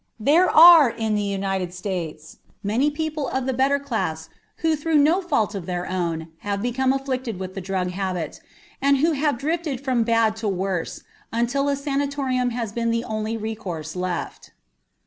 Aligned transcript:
There 0.19 0.49
are 0.49 0.89
in 0.89 1.13
the 1.13 1.21
United 1.21 1.75
States 1.75 2.37
many 2.63 2.89
people 2.89 3.27
of 3.27 3.45
the 3.45 3.53
better 3.53 3.77
class 3.77 4.29
who 4.65 4.75
through 4.75 4.97
no 4.97 5.21
fault 5.21 5.53
of 5.53 5.67
their 5.67 5.87
own 5.87 6.29
have 6.39 6.59
became 6.63 6.91
afflicted 6.91 7.37
with 7.39 7.53
the 7.53 7.61
drug 7.61 7.91
habit, 7.91 8.39
and 8.81 8.97
who 8.97 9.11
have 9.11 9.37
drifted 9.37 9.79
from 9.79 10.01
bad 10.03 10.35
to 10.37 10.47
worse 10.47 11.03
until 11.31 11.69
a 11.69 11.75
sanatorium 11.75 12.49
has 12.49 12.71
been 12.71 12.89
the 12.89 13.03
only 13.03 13.37
recourse 13.37 13.95
left. 13.95 14.49